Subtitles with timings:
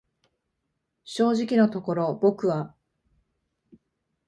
[1.03, 2.73] 正直のところ僕は、